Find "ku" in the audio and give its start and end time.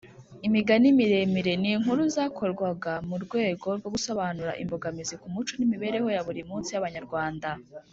5.21-5.27